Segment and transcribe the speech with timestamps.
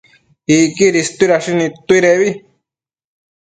[0.57, 2.27] Icquidi istuidashi nidtuidebi